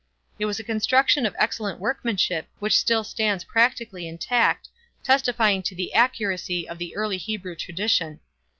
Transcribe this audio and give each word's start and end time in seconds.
It 0.39 0.47
was 0.47 0.59
a 0.59 0.63
construction 0.63 1.27
of 1.27 1.35
excellent 1.37 1.79
workmanship 1.79 2.47
which 2.57 2.75
still 2.75 3.03
stands 3.03 3.43
practically 3.43 4.07
intact, 4.07 4.67
testifying 5.03 5.61
to 5.61 5.75
the 5.75 5.93
accuracy 5.93 6.67
of 6.67 6.79
the 6.79 6.95
early 6.95 7.17
Hebrew 7.17 7.55
tradition. 7.55 8.19